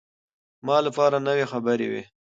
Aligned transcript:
ما 0.65 0.77
لپاره 0.85 1.17
نوې 1.27 1.45
خبرې 1.51 1.87
وې. 1.91 2.03